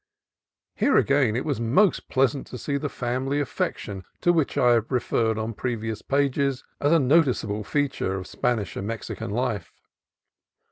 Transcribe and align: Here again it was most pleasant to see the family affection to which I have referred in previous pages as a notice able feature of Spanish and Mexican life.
Here 0.73 0.97
again 0.97 1.35
it 1.35 1.45
was 1.45 1.59
most 1.61 2.09
pleasant 2.09 2.47
to 2.47 2.57
see 2.57 2.75
the 2.77 2.89
family 2.89 3.39
affection 3.39 4.03
to 4.21 4.33
which 4.33 4.57
I 4.57 4.71
have 4.71 4.91
referred 4.91 5.37
in 5.37 5.53
previous 5.53 6.01
pages 6.01 6.63
as 6.79 6.91
a 6.91 6.97
notice 6.97 7.43
able 7.43 7.63
feature 7.63 8.15
of 8.15 8.25
Spanish 8.25 8.75
and 8.75 8.87
Mexican 8.87 9.29
life. 9.29 9.71